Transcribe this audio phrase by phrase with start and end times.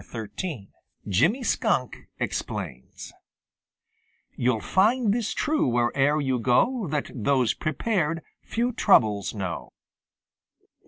[0.03, 0.71] XIII
[1.07, 3.13] JIMMY SKUNK EXPLAINS
[4.35, 9.69] You'll find this true where'er you go That those prepared few troubles know.